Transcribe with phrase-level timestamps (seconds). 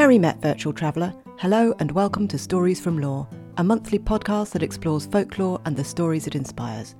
[0.00, 1.12] Merry Met Virtual Traveller.
[1.36, 5.84] Hello and welcome to Stories from Lore, a monthly podcast that explores folklore and the
[5.84, 6.94] stories it inspires.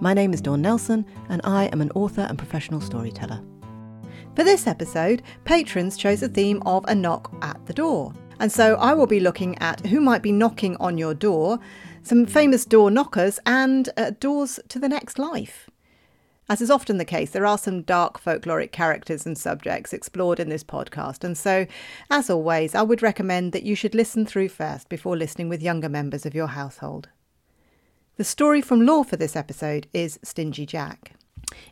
[0.00, 3.40] My name is Dawn Nelson, and I am an author and professional storyteller.
[4.34, 8.12] For this episode, patrons chose a theme of a knock at the door.
[8.40, 11.60] And so I will be looking at who might be knocking on your door,
[12.02, 15.69] some famous door knockers, and uh, doors to the next life.
[16.50, 20.48] As is often the case, there are some dark folkloric characters and subjects explored in
[20.48, 21.64] this podcast, and so,
[22.10, 25.88] as always, I would recommend that you should listen through first before listening with younger
[25.88, 27.08] members of your household.
[28.16, 31.12] The story from Lore for this episode is Stingy Jack.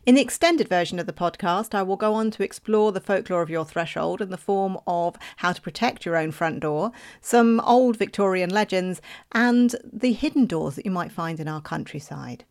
[0.05, 3.41] In the extended version of the podcast, I will go on to explore the folklore
[3.41, 7.59] of your threshold in the form of how to protect your own front door, some
[7.65, 9.01] old Victorian legends,
[9.33, 12.45] and the hidden doors that you might find in our countryside.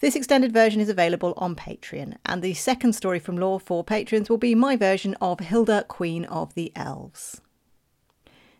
[0.00, 4.30] This extended version is available on Patreon, and the second story from Lore for patrons
[4.30, 7.42] will be my version of Hilda, Queen of the Elves.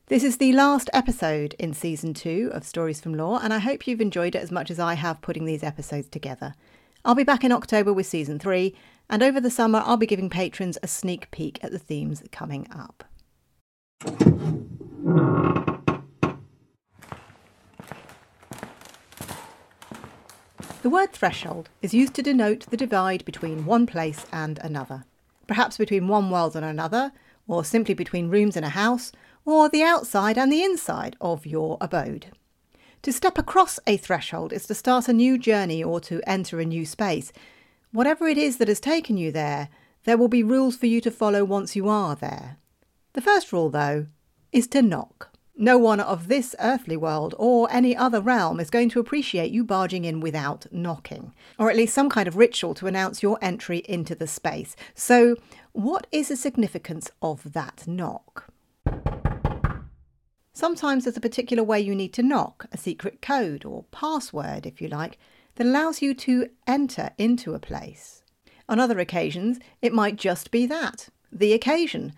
[0.08, 3.86] This is the last episode in season two of Stories from Lore, and I hope
[3.86, 6.54] you've enjoyed it as much as I have putting these episodes together.
[7.06, 8.76] I'll be back in October with season three,
[9.08, 12.66] and over the summer, I'll be giving patrons a sneak peek at the themes coming
[12.70, 13.04] up.
[20.90, 25.04] The word threshold is used to denote the divide between one place and another,
[25.46, 27.12] perhaps between one world and another,
[27.46, 29.12] or simply between rooms in a house,
[29.44, 32.32] or the outside and the inside of your abode.
[33.02, 36.64] To step across a threshold is to start a new journey or to enter a
[36.64, 37.32] new space.
[37.92, 39.68] Whatever it is that has taken you there,
[40.06, 42.56] there will be rules for you to follow once you are there.
[43.12, 44.08] The first rule, though,
[44.50, 45.29] is to knock.
[45.62, 49.62] No one of this earthly world or any other realm is going to appreciate you
[49.62, 53.82] barging in without knocking, or at least some kind of ritual to announce your entry
[53.86, 54.74] into the space.
[54.94, 55.36] So,
[55.72, 58.46] what is the significance of that knock?
[60.54, 64.80] Sometimes there's a particular way you need to knock, a secret code or password, if
[64.80, 65.18] you like,
[65.56, 68.22] that allows you to enter into a place.
[68.66, 72.14] On other occasions, it might just be that, the occasion,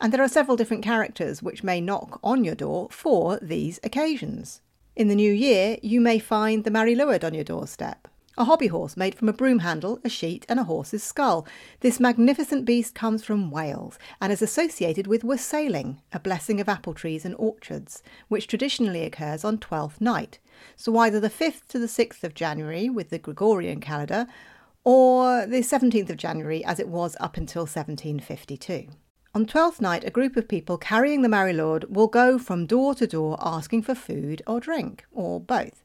[0.00, 4.60] and there are several different characters which may knock on your door for these occasions.
[4.96, 8.08] In the new year, you may find the Mari Lwyd on your doorstep.
[8.36, 11.46] A hobby horse made from a broom handle, a sheet, and a horse's skull.
[11.80, 16.94] This magnificent beast comes from Wales and is associated with wassailing, a blessing of apple
[16.94, 20.40] trees and orchards, which traditionally occurs on Twelfth Night.
[20.74, 24.26] So either the 5th to the 6th of January with the Gregorian calendar,
[24.82, 28.88] or the 17th of January as it was up until 1752.
[29.36, 32.94] On Twelfth Night, a group of people carrying the Mari Lwyd will go from door
[32.94, 35.82] to door asking for food or drink, or both.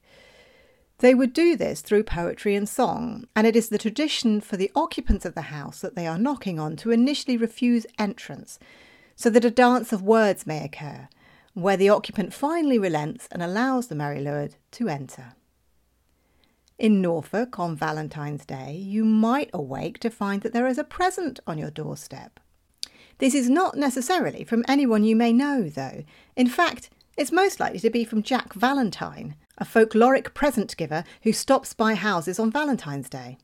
[1.00, 4.70] They would do this through poetry and song, and it is the tradition for the
[4.76, 8.60] occupants of the house that they are knocking on to initially refuse entrance,
[9.16, 11.08] so that a dance of words may occur,
[11.56, 15.34] where the occupant finally relents and allows the Mari Lwyd to enter.
[16.78, 21.40] In Norfolk on Valentine's Day, you might awake to find that there is a present
[21.48, 22.40] on your doorstep.
[23.20, 26.04] This is not necessarily from anyone you may know, though.
[26.36, 31.34] In fact, it's most likely to be from Jack Valentine, a folkloric present giver who
[31.34, 33.38] stops by houses on Valentine's Day.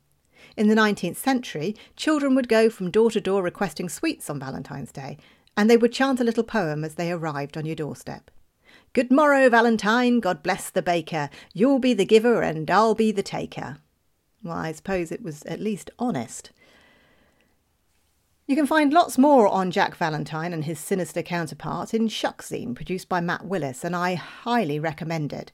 [0.56, 4.92] In the 19th century, children would go from door to door requesting sweets on Valentine's
[4.92, 5.18] Day,
[5.58, 8.30] and they would chant a little poem as they arrived on your doorstep.
[8.94, 11.28] Good morrow, Valentine, God bless the baker.
[11.52, 13.76] You'll be the giver and I'll be the taker.
[14.42, 16.50] Well, I suppose it was at least honest.
[18.48, 23.08] You can find lots more on Jack Valentine and his sinister counterpart in Shuckzine, produced
[23.08, 25.50] by Matt Willis, and I highly recommend it.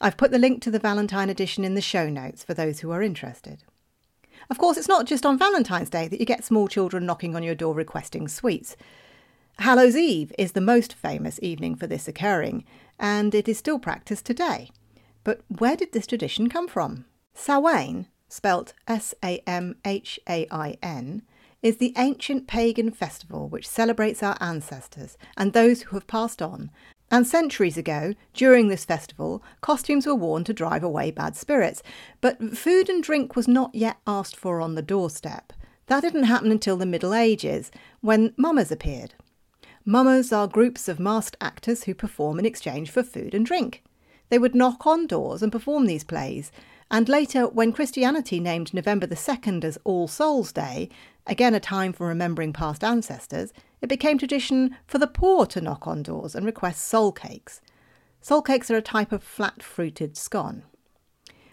[0.00, 2.90] I've put the link to the Valentine edition in the show notes for those who
[2.90, 3.62] are interested.
[4.50, 7.44] Of course, it's not just on Valentine's Day that you get small children knocking on
[7.44, 8.76] your door requesting sweets.
[9.60, 12.64] Hallows Eve is the most famous evening for this occurring,
[12.98, 14.72] and it is still practiced today.
[15.22, 17.04] But where did this tradition come from?
[17.34, 21.22] Samhain, spelt S A M H A I N,
[21.62, 26.70] is the ancient pagan festival which celebrates our ancestors and those who have passed on.
[27.10, 31.82] And centuries ago, during this festival, costumes were worn to drive away bad spirits.
[32.20, 35.52] But food and drink was not yet asked for on the doorstep.
[35.86, 37.70] That didn't happen until the Middle Ages,
[38.00, 39.14] when mummers appeared.
[39.84, 43.82] Mummers are groups of masked actors who perform in exchange for food and drink.
[44.30, 46.50] They would knock on doors and perform these plays,
[46.90, 50.88] and later, when Christianity named November the 2nd as All Souls' Day,
[51.26, 55.86] again a time for remembering past ancestors, it became tradition for the poor to knock
[55.86, 57.60] on doors and request soul cakes.
[58.20, 60.62] Soul cakes are a type of flat fruited scone.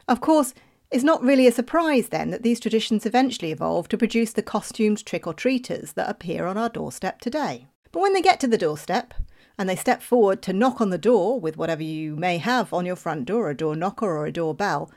[0.07, 0.53] Of course,
[0.91, 5.05] it's not really a surprise then that these traditions eventually evolved to produce the costumed
[5.05, 7.67] trick or treaters that appear on our doorstep today.
[7.91, 9.13] But when they get to the doorstep
[9.57, 12.85] and they step forward to knock on the door with whatever you may have on
[12.85, 14.91] your front door, a door knocker or a doorbell,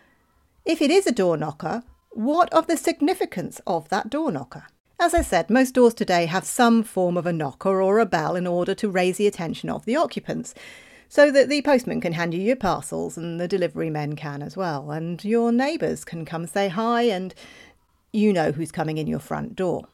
[0.65, 4.65] if it is a door knocker, what of the significance of that door knocker?
[5.01, 8.37] As I said, most doors today have some form of a knocker or a bell
[8.37, 10.55] in order to raise the attention of the occupants,
[11.09, 14.57] so that the postman can hand you your parcels and the delivery men can as
[14.57, 17.35] well, and your neighbours can come say hi and
[18.13, 19.87] you know who's coming in your front door.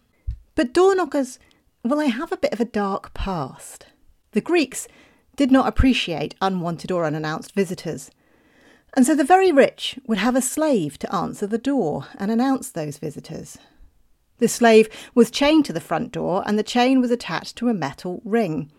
[0.55, 1.39] But door knockers,
[1.85, 3.87] well, they have a bit of a dark past.
[4.33, 4.89] The Greeks
[5.37, 8.11] did not appreciate unwanted or unannounced visitors.
[8.95, 12.71] And so the very rich would have a slave to answer the door and announce
[12.71, 13.59] those visitors.
[14.39, 17.75] The slave was chained to the front door and the chain was attached to a
[17.75, 18.71] metal ring.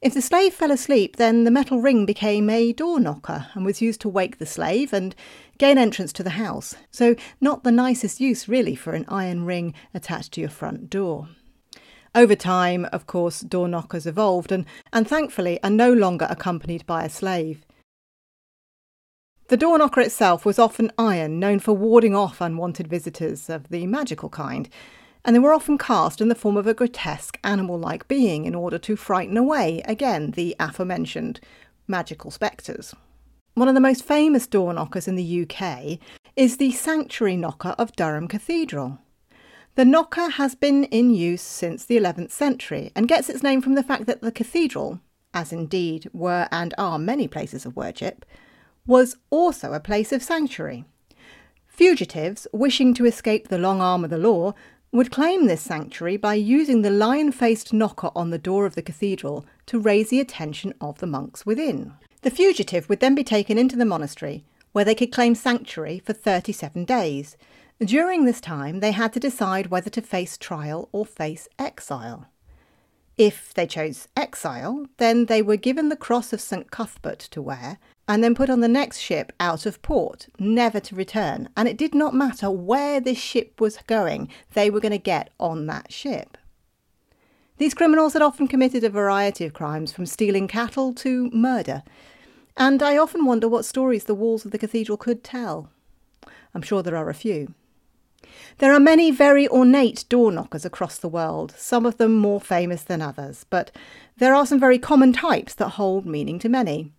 [0.00, 3.82] If the slave fell asleep, then the metal ring became a door knocker and was
[3.82, 5.14] used to wake the slave and
[5.58, 6.74] gain entrance to the house.
[6.90, 11.28] So, not the nicest use, really, for an iron ring attached to your front door.
[12.14, 17.04] Over time, of course, door knockers evolved and, and thankfully are no longer accompanied by
[17.04, 17.64] a slave.
[19.48, 23.86] The door knocker itself was often iron, known for warding off unwanted visitors of the
[23.86, 24.68] magical kind,
[25.24, 28.56] and they were often cast in the form of a grotesque animal like being in
[28.56, 31.38] order to frighten away, again, the aforementioned
[31.86, 32.92] magical spectres.
[33.54, 36.00] One of the most famous door knockers in the UK
[36.34, 38.98] is the Sanctuary Knocker of Durham Cathedral.
[39.76, 43.76] The knocker has been in use since the 11th century and gets its name from
[43.76, 44.98] the fact that the cathedral,
[45.32, 48.26] as indeed were and are many places of worship,
[48.86, 50.84] was also a place of sanctuary.
[51.66, 54.54] Fugitives wishing to escape the long arm of the law
[54.92, 58.82] would claim this sanctuary by using the lion faced knocker on the door of the
[58.82, 61.92] cathedral to raise the attention of the monks within.
[62.22, 66.12] The fugitive would then be taken into the monastery, where they could claim sanctuary for
[66.12, 67.36] 37 days,
[67.78, 72.26] during this time, they had to decide whether to face trial or face exile.
[73.18, 76.70] If they chose exile, then they were given the cross of St.
[76.70, 80.94] Cuthbert to wear and then put on the next ship out of port, never to
[80.94, 81.48] return.
[81.56, 85.30] And it did not matter where this ship was going, they were going to get
[85.40, 86.38] on that ship.
[87.58, 91.82] These criminals had often committed a variety of crimes, from stealing cattle to murder.
[92.56, 95.70] And I often wonder what stories the walls of the cathedral could tell.
[96.54, 97.54] I'm sure there are a few.
[98.58, 102.82] There are many very ornate door knockers across the world, some of them more famous
[102.82, 103.70] than others, but
[104.16, 106.92] there are some very common types that hold meaning to many.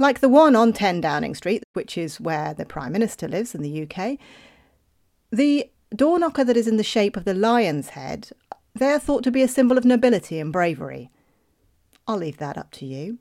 [0.00, 3.60] Like the one on 10 Downing Street, which is where the Prime Minister lives in
[3.60, 4.16] the UK,
[5.30, 8.30] the door knocker that is in the shape of the lion's head,
[8.74, 11.10] they are thought to be a symbol of nobility and bravery.
[12.08, 13.18] I'll leave that up to you.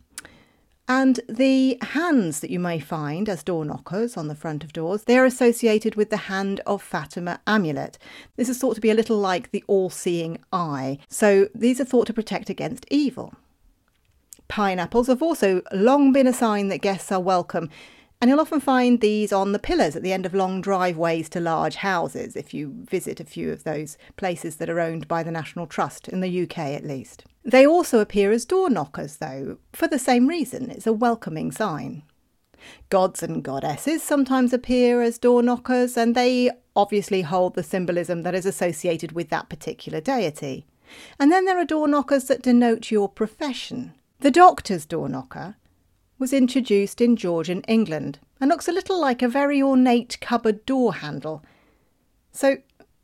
[0.88, 5.04] And the hands that you may find as door knockers on the front of doors,
[5.04, 7.98] they are associated with the Hand of Fatima amulet.
[8.38, 11.86] This is thought to be a little like the all seeing eye, so these are
[11.86, 13.34] thought to protect against evil.
[14.50, 17.70] Pineapples have also long been a sign that guests are welcome,
[18.20, 21.40] and you'll often find these on the pillars at the end of long driveways to
[21.40, 25.32] large houses if you visit a few of those places that are owned by the
[25.32, 27.26] National Trust, in the UK at least.
[27.46, 32.02] They also appear as door knockers, though, for the same reason it's a welcoming sign.
[32.90, 38.36] Gods and goddesses sometimes appear as door knockers, and they obviously hold the symbolism that
[38.36, 40.66] is associated with that particular deity.
[41.20, 43.94] And then there are door knockers that denote your profession.
[44.22, 45.56] The doctor's door knocker
[46.18, 50.96] was introduced in Georgian England and looks a little like a very ornate cupboard door
[50.96, 51.42] handle.
[52.34, 52.58] So,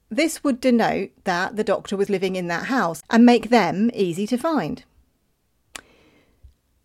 [0.10, 4.28] this would denote that the doctor was living in that house and make them easy
[4.28, 4.84] to find.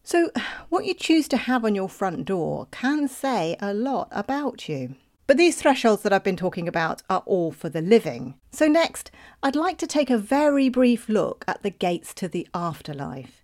[0.05, 0.31] So,
[0.69, 4.95] what you choose to have on your front door can say a lot about you.
[5.27, 8.35] But these thresholds that I've been talking about are all for the living.
[8.53, 9.11] So, next,
[9.43, 13.40] I'd like to take a very brief look at the gates to the afterlife.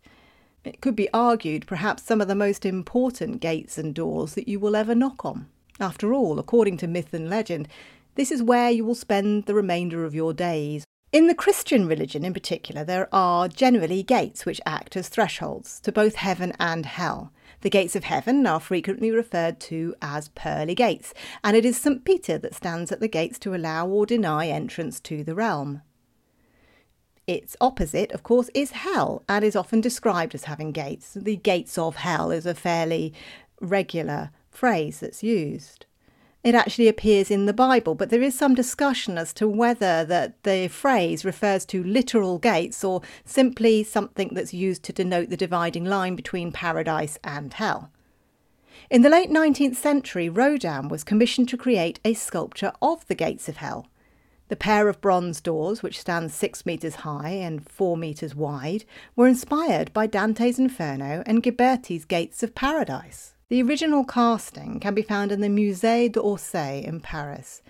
[0.67, 4.59] It could be argued perhaps some of the most important gates and doors that you
[4.59, 5.47] will ever knock on.
[5.79, 7.69] After all, according to myth and legend,
[8.17, 10.85] this is where you will spend the remainder of your days.
[11.13, 15.93] In the Christian religion in particular, there are generally gates which act as thresholds to
[15.93, 17.33] both heaven and hell.
[17.61, 22.05] The gates of heaven are frequently referred to as pearly gates, and it is St.
[22.05, 25.83] Peter that stands at the gates to allow or deny entrance to the realm.
[27.27, 31.15] Its opposite, of course, is hell and is often described as having gates.
[31.15, 33.13] The gates of hell is a fairly
[33.61, 35.87] regular phrase that's used.
[36.45, 40.41] It actually appears in the Bible, but there is some discussion as to whether that
[40.45, 45.85] the phrase refers to literal gates or simply something that's used to denote the dividing
[45.85, 47.91] line between paradise and hell.
[48.89, 53.49] In the late 19th century, Rodin was commissioned to create a sculpture of the gates
[53.49, 53.89] of hell.
[54.49, 58.85] The pair of bronze doors, which stand six metres high and four metres wide,
[59.17, 63.35] were inspired by Dante's Inferno and Ghiberti's Gates of Paradise.
[63.49, 67.63] The original casting can be found in the Musée d'Orsay in Paris,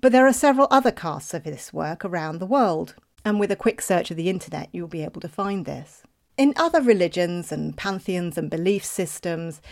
[0.00, 2.94] but there are several other casts of this work around the world,
[3.24, 6.02] and with a quick search of the internet, you'll be able to find this.
[6.36, 9.62] In other religions and pantheons and belief systems,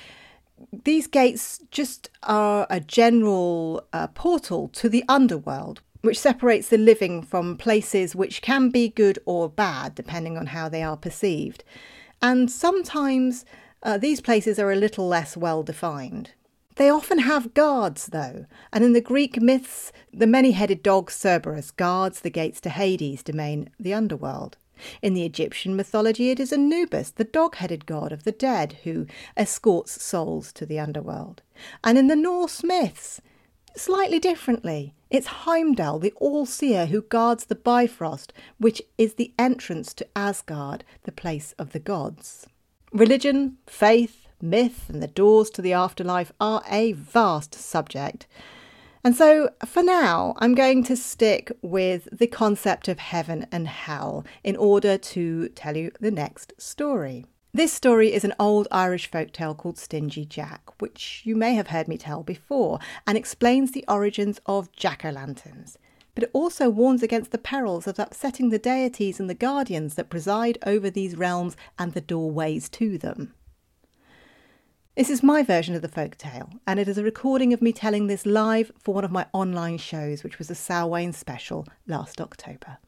[0.73, 7.23] these gates just are a general uh, portal to the underworld, which separates the living
[7.23, 11.64] from places which can be good or bad, depending on how they are perceived.
[12.21, 13.44] And sometimes
[13.82, 16.30] uh, these places are a little less well defined.
[16.76, 21.71] They often have guards, though, and in the Greek myths, the many headed dog Cerberus
[21.71, 24.56] guards the gates to Hades' domain, the underworld.
[25.02, 29.06] In the Egyptian mythology, it is Anubis, the dog headed god of the dead, who
[29.37, 31.42] escorts souls to the underworld.
[31.85, 33.21] And in the Norse myths,
[33.76, 39.92] slightly differently, it's Heimdall, the all seer, who guards the Bifrost, which is the entrance
[39.95, 42.47] to Asgard, the place of the gods.
[42.92, 48.26] Religion, faith, myth, and the doors to the afterlife are a vast subject.
[49.04, 54.25] And so, for now, I'm going to stick with the concept of heaven and hell
[54.42, 57.26] in order to tell you the next story.
[57.54, 61.87] This story is an old Irish folktale called Stingy Jack, which you may have heard
[61.87, 65.76] me tell before, and explains the origins of jack o' lanterns.
[66.14, 70.09] But it also warns against the perils of upsetting the deities and the guardians that
[70.09, 73.35] preside over these realms and the doorways to them.
[74.97, 77.75] This is my version of the folk tale, and it is a recording of me
[77.75, 82.18] telling this live for one of my online shows, which was a Samhain special last
[82.18, 82.78] October.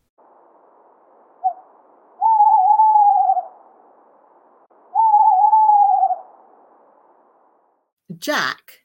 [8.18, 8.80] Jack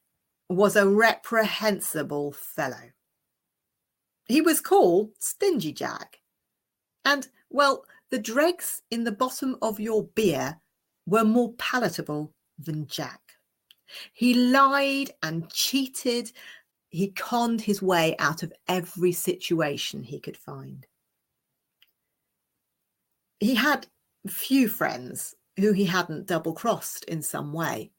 [0.50, 2.92] was a reprehensible fellow.
[4.26, 6.20] He was called Stingy Jack.
[7.06, 10.60] And, well, the dregs in the bottom of your beer
[11.06, 13.22] were more palatable than Jack.
[14.14, 16.32] He lied and cheated.
[16.90, 20.86] He conned his way out of every situation he could find.
[23.40, 23.88] He had
[24.28, 27.92] few friends who he hadn't double crossed in some way.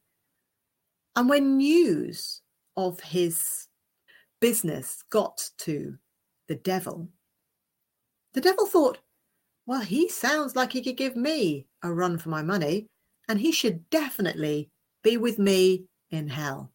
[1.17, 2.41] And when news
[2.77, 3.67] of his
[4.41, 5.97] business got to
[6.49, 7.09] the devil,
[8.33, 8.99] the devil thought,
[9.67, 12.87] well, he sounds like he could give me a run for my money,
[13.29, 14.71] and he should definitely
[15.03, 16.73] be with me in hell.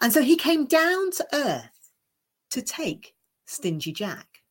[0.00, 1.90] And so he came down to earth
[2.50, 3.14] to take
[3.46, 4.43] Stingy Jack.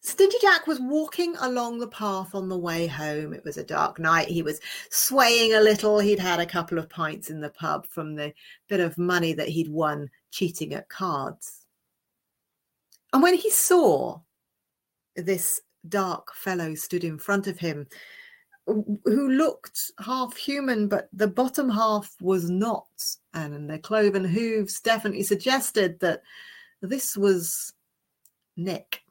[0.00, 3.32] Stingy Jack was walking along the path on the way home.
[3.32, 4.28] It was a dark night.
[4.28, 5.98] He was swaying a little.
[5.98, 8.32] He'd had a couple of pints in the pub from the
[8.68, 11.66] bit of money that he'd won cheating at cards.
[13.12, 14.20] And when he saw
[15.14, 17.86] this dark fellow stood in front of him,
[18.66, 22.88] who looked half human, but the bottom half was not,
[23.32, 26.22] and the cloven hooves definitely suggested that
[26.82, 27.72] this was
[28.56, 29.02] Nick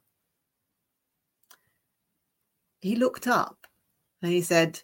[2.86, 3.66] he looked up
[4.22, 4.80] and he said,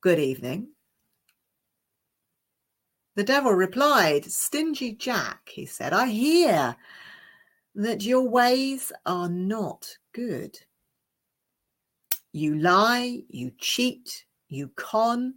[0.00, 0.68] Good evening.
[3.14, 6.76] The devil replied, Stingy Jack, he said, I hear
[7.74, 10.58] that your ways are not good.
[12.32, 15.34] You lie, you cheat, you con.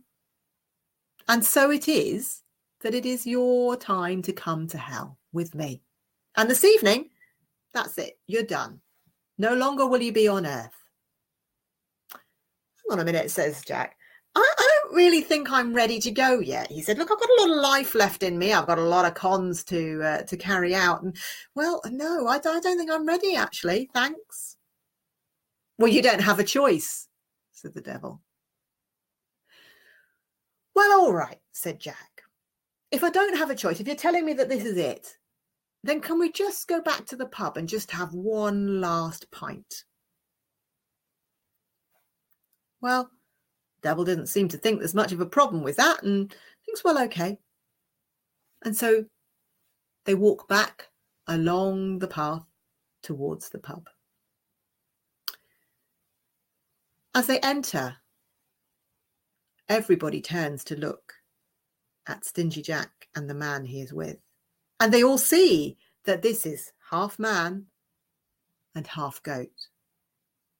[1.27, 2.43] And so it is
[2.81, 5.81] that it is your time to come to hell with me.
[6.37, 7.09] And this evening,
[7.73, 8.79] that's it, you're done.
[9.37, 10.78] No longer will you be on earth
[12.91, 13.95] on a minute, says Jack.
[14.35, 16.71] I, I, don't really think I'm ready to go yet.
[16.71, 18.53] He said, "Look, I've got a lot of life left in me.
[18.53, 21.15] I've got a lot of cons to uh, to carry out." And
[21.55, 23.35] well, no, I, I don't think I'm ready.
[23.35, 24.57] Actually, thanks.
[25.77, 27.07] Well, you don't have a choice,"
[27.51, 28.21] said the devil.
[30.75, 32.23] Well, all right," said Jack.
[32.91, 35.17] "If I don't have a choice, if you're telling me that this is it,
[35.83, 39.85] then can we just go back to the pub and just have one last pint?"
[42.81, 43.11] Well,
[43.81, 46.33] Devil didn't seem to think there's much of a problem with that and
[46.65, 47.37] thinks, well, okay.
[48.63, 49.05] And so
[50.05, 50.89] they walk back
[51.27, 52.45] along the path
[53.01, 53.87] towards the pub.
[57.15, 57.97] As they enter,
[59.67, 61.13] everybody turns to look
[62.07, 64.17] at Stingy Jack and the man he is with.
[64.79, 67.65] And they all see that this is half man
[68.75, 69.67] and half goat.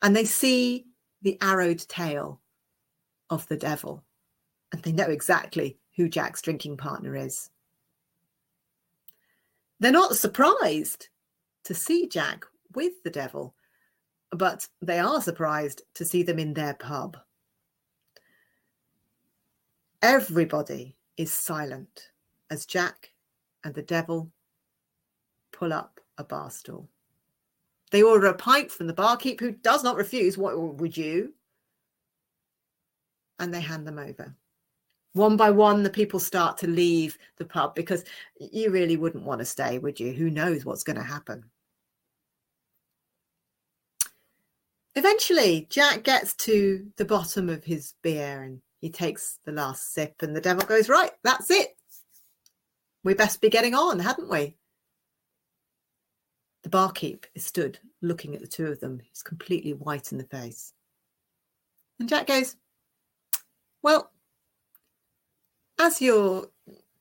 [0.02, 0.86] And they see
[1.22, 2.42] the arrowed tail
[3.30, 4.04] of the devil.
[4.72, 7.50] And they know exactly who Jack's drinking partner is.
[9.80, 11.10] They're not surprised
[11.64, 12.46] to see Jack
[12.76, 13.56] with the devil,
[14.32, 17.18] but they are surprised to see them in their pub.
[20.02, 22.12] Everybody is silent
[22.50, 23.12] as Jack
[23.64, 24.32] and the devil
[25.52, 26.90] pull up a bar stool.
[27.92, 30.38] They order a pint from the barkeep who does not refuse.
[30.38, 31.34] What would you?
[33.40, 34.36] And they hand them over.
[35.14, 38.04] One by one, the people start to leave the pub because
[38.40, 40.14] you really wouldn't want to stay, would you?
[40.14, 41.46] Who knows what's going to happen?
[44.96, 50.16] Eventually, Jack gets to the bottom of his beer and he takes the last sip,
[50.22, 51.76] and the devil goes, Right, that's it.
[53.04, 54.56] We best be getting on, hadn't we?
[56.64, 59.00] The barkeep is stood looking at the two of them.
[59.00, 60.74] He's completely white in the face.
[62.00, 62.56] And Jack goes,
[63.82, 64.12] Well,
[65.80, 66.48] as you're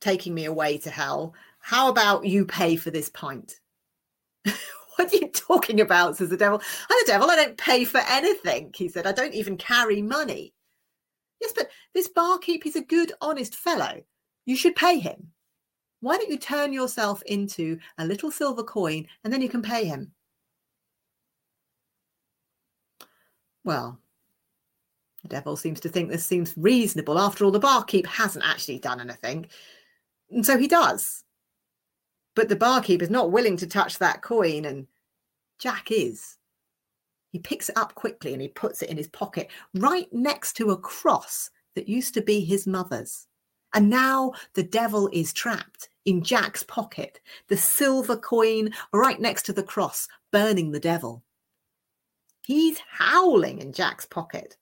[0.00, 3.60] taking me away to hell, how about you pay for this pint?
[4.44, 6.16] what are you talking about?
[6.16, 6.62] says the devil.
[6.90, 7.30] I'm the devil.
[7.30, 9.06] I don't pay for anything, he said.
[9.06, 10.54] I don't even carry money.
[11.40, 14.02] Yes, but this barkeep, he's a good, honest fellow.
[14.44, 15.32] You should pay him.
[16.00, 19.85] Why don't you turn yourself into a little silver coin and then you can pay
[19.85, 20.12] him?
[23.64, 23.99] Well,
[25.23, 27.19] the devil seems to think this seems reasonable.
[27.19, 29.47] After all, the barkeep hasn't actually done anything.
[30.31, 31.25] And so he does.
[32.35, 34.87] But the barkeep is not willing to touch that coin, and
[35.59, 36.37] Jack is.
[37.31, 40.71] He picks it up quickly and he puts it in his pocket right next to
[40.71, 43.26] a cross that used to be his mother's.
[43.75, 49.52] And now the devil is trapped in Jack's pocket, the silver coin right next to
[49.52, 51.23] the cross, burning the devil.
[52.47, 54.56] He's howling in Jack's pocket.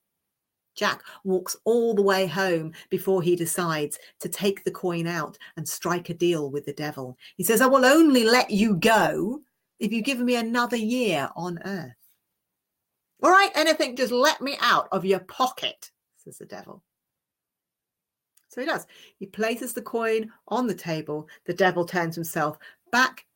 [0.74, 5.66] Jack walks all the way home before he decides to take the coin out and
[5.66, 7.16] strike a deal with the devil.
[7.36, 9.40] He says, I will only let you go
[9.78, 11.92] if you give me another year on earth.
[13.22, 16.82] All right, anything, just let me out of your pocket, says the devil.
[18.56, 18.86] So he does.
[19.18, 21.28] He places the coin on the table.
[21.44, 22.58] The devil turns himself
[22.90, 23.26] back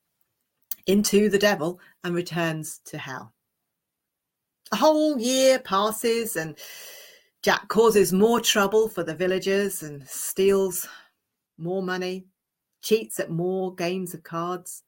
[0.87, 3.35] into the devil and returns to hell.
[4.73, 6.57] A whole year passes and
[7.43, 10.89] Jack causes more trouble for the villagers and steals
[11.59, 12.25] more money,
[12.81, 14.85] cheats at more games of cards.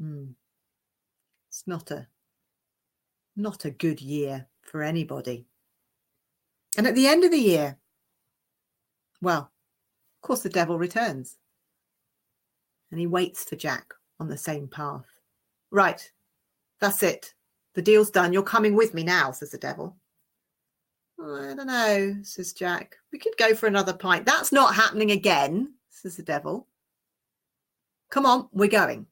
[0.00, 0.30] Hmm.
[1.50, 2.08] It's not a
[3.36, 5.44] not a good year for anybody.
[6.78, 7.78] And at the end of the year,
[9.20, 11.36] well, of course, the devil returns
[12.90, 15.06] and he waits for Jack on the same path.
[15.70, 16.10] Right,
[16.80, 17.34] that's it.
[17.74, 18.32] The deal's done.
[18.32, 19.96] You're coming with me now, says the devil.
[21.20, 22.96] I don't know, says Jack.
[23.12, 24.26] We could go for another pint.
[24.26, 26.68] That's not happening again, says the devil.
[28.10, 29.06] Come on, we're going.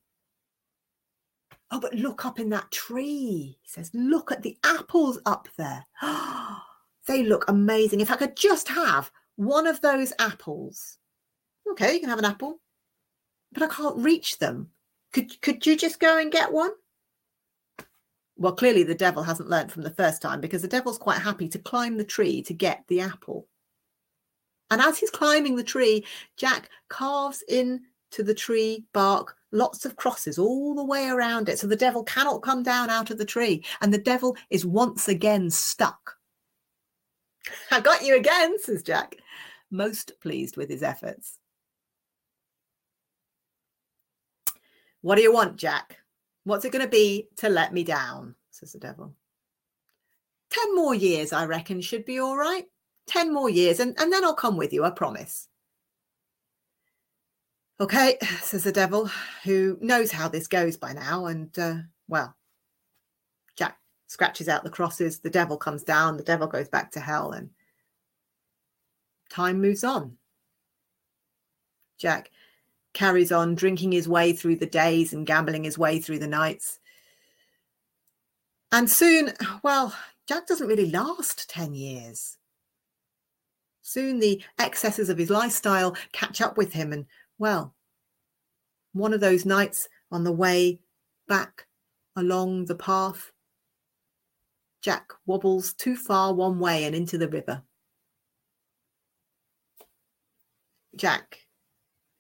[1.73, 3.91] Oh, but look up in that tree, he says.
[3.95, 5.87] Look at the apples up there.
[7.09, 8.01] they look amazing.
[8.01, 9.11] If I could just have
[9.47, 10.99] one of those apples.
[11.71, 12.61] Okay, you can have an apple,
[13.53, 14.71] but I can't reach them.
[15.13, 16.73] Could could you just go and get one?
[18.37, 21.49] Well, clearly the devil hasn't learned from the first time because the devil's quite happy
[21.49, 23.47] to climb the tree to get the apple.
[24.71, 26.05] And as he's climbing the tree,
[26.37, 27.83] Jack carves into
[28.19, 31.59] the tree bark lots of crosses all the way around it.
[31.59, 33.63] So the devil cannot come down out of the tree.
[33.83, 36.17] And the devil is once again stuck.
[37.71, 39.17] I got you again, says Jack
[39.73, 41.39] most pleased with his efforts.
[45.01, 45.99] What do you want, Jack?
[46.45, 48.37] What's it going to be to let me down?
[48.51, 49.15] says the devil.
[50.51, 52.67] Ten more years, I reckon, should be all right.
[53.07, 55.49] Ten more years, and, and then I'll come with you, I promise.
[57.81, 59.11] Okay, says the devil,
[59.43, 61.27] who knows how this goes by now.
[61.27, 62.37] And, uh, well,
[64.13, 65.21] scratches out the crosses.
[65.21, 66.19] The devil comes down.
[66.19, 67.33] The devil goes back to hell.
[67.33, 67.49] And
[69.31, 70.19] time moves on.
[71.99, 72.31] Jack
[72.93, 76.79] carries on drinking his way through the days and gambling his way through the nights.
[78.71, 79.95] And soon, well,
[80.29, 82.37] Jack doesn't really last 10 years.
[83.81, 86.93] Soon the excesses of his lifestyle catch up with him.
[86.93, 87.07] And,
[87.39, 87.75] well,
[88.93, 90.81] one of those nights on the way
[91.29, 91.67] back
[92.15, 93.33] along the path,
[94.83, 97.63] Jack wobbles too far one way and into the river.
[100.97, 101.39] Jack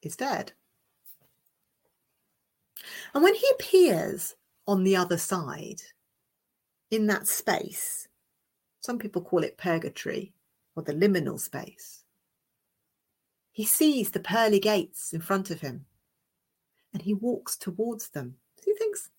[0.02, 0.52] is dead.
[3.14, 4.34] And when he appears
[4.66, 5.82] on the other side,
[6.90, 8.08] in that space,
[8.80, 10.32] some people call it purgatory
[10.76, 12.04] or the liminal space,
[13.50, 15.84] he sees the pearly gates in front of him
[16.92, 19.10] and he walks towards them He thinks,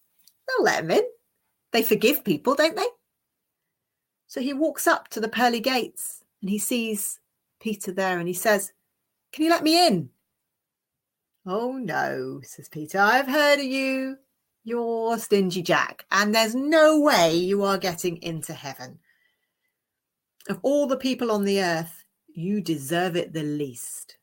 [0.48, 1.04] they'll let him in.
[1.72, 2.88] They forgive people, don't they?
[4.28, 7.20] So he walks up to the pearly gates and he sees
[7.60, 8.74] Peter there and he says,
[9.32, 10.10] Can you let me in?
[11.46, 14.18] Oh no, says Peter, I've heard of you.
[14.66, 19.00] You're Stingy Jack, and there's no way you are getting into heaven.
[20.48, 24.18] Of all the people on the earth, you deserve it the least.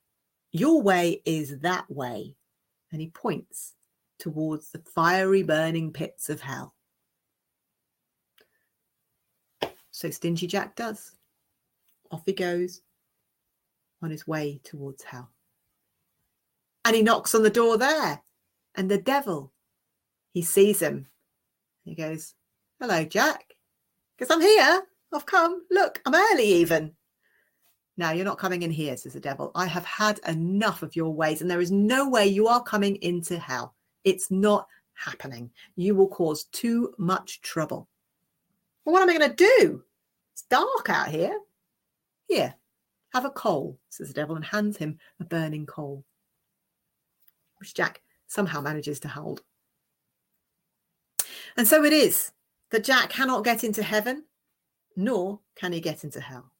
[0.51, 2.37] Your way is that way.
[2.91, 3.75] And he points
[4.19, 6.75] towards the fiery burning pits of hell.
[10.01, 11.15] So Stingy Jack does.
[12.11, 12.81] Off he goes
[14.01, 15.29] on his way towards hell.
[16.87, 18.23] And he knocks on the door there.
[18.75, 19.53] And the devil,
[20.33, 21.07] he sees him.
[21.85, 22.33] He goes,
[22.81, 23.45] Hello, Jack.
[24.17, 24.85] Because I'm here.
[25.13, 25.67] I've come.
[25.71, 26.93] Look, I'm early even.
[27.99, 29.53] Now you're not coming in here, says the devil.
[29.55, 32.97] I have had enough of your ways, and there is no way you are coming
[33.03, 33.75] into hell.
[34.05, 35.51] It's not happening.
[35.77, 37.87] You will cause too much trouble.
[38.87, 39.85] Well, what am I going to do?
[40.41, 41.39] It's dark out here.
[42.27, 42.55] Here,
[43.13, 46.05] have a coal, says the devil, and hands him a burning coal
[47.59, 49.43] which Jack somehow manages to hold.
[51.59, 52.33] And so it is
[52.71, 54.25] that Jack cannot get into heaven,
[54.97, 56.51] nor can he get into hell.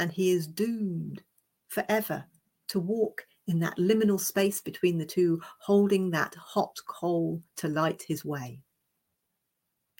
[0.00, 1.22] And he is doomed
[1.68, 2.24] forever
[2.68, 8.02] to walk in that liminal space between the two, holding that hot coal to light
[8.02, 8.58] his way.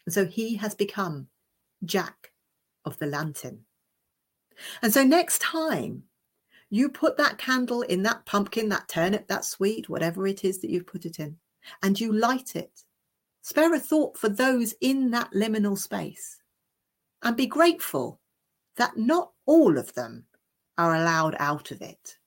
[0.05, 1.29] And so he has become
[1.85, 2.33] Jack
[2.85, 3.61] of the Lantern.
[4.83, 6.05] And so next time
[6.71, 10.71] you put that candle in that pumpkin, that turnip, that sweet, whatever it is that
[10.71, 11.37] you've put it in,
[11.83, 12.83] and you light it.
[13.43, 16.39] Spare a thought for those in that liminal space
[17.23, 18.21] and be grateful
[18.77, 20.25] that not all of them
[20.79, 22.19] are allowed out of it.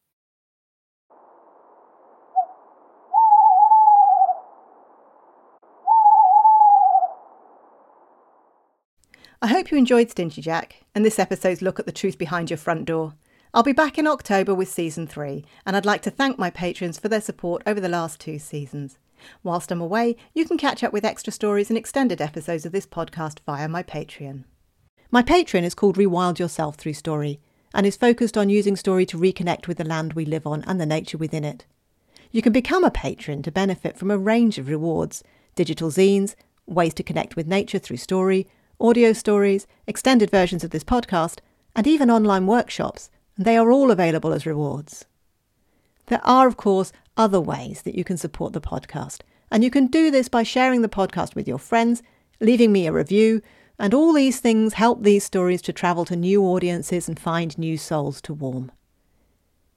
[9.39, 12.57] I hope you enjoyed Stingy Jack and this episode's look at the truth behind your
[12.57, 13.13] front door.
[13.53, 16.97] I'll be back in October with season three, and I'd like to thank my patrons
[16.97, 18.97] for their support over the last two seasons.
[19.43, 22.87] Whilst I'm away, you can catch up with extra stories and extended episodes of this
[22.87, 24.45] podcast via my Patreon.
[25.11, 27.39] My Patreon is called Rewild Yourself Through Story
[27.75, 30.81] and is focused on using story to reconnect with the land we live on and
[30.81, 31.67] the nature within it.
[32.31, 35.23] You can become a patron to benefit from a range of rewards
[35.53, 36.33] digital zines,
[36.65, 38.47] ways to connect with nature through story,
[38.79, 41.39] audio stories, extended versions of this podcast,
[41.75, 45.05] and even online workshops and they are all available as rewards.
[46.07, 49.87] There are, of course, other ways that you can support the podcast, and you can
[49.87, 52.01] do this by sharing the podcast with your friends,
[52.41, 53.41] leaving me a review,
[53.79, 57.77] and all these things help these stories to travel to new audiences and find new
[57.77, 58.71] souls to warm.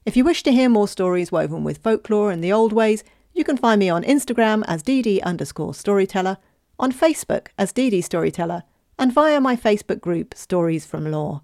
[0.07, 3.45] If you wish to hear more stories woven with folklore and the old ways, you
[3.45, 6.39] can find me on Instagram as DD underscore storyteller,
[6.79, 8.63] on Facebook as DD storyteller,
[9.01, 11.41] and via my Facebook group Stories from Lore.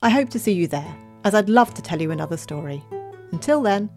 [0.00, 2.82] I hope to see you there as I'd love to tell you another story.
[3.32, 3.90] Until then,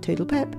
[0.00, 0.54] toodle pip.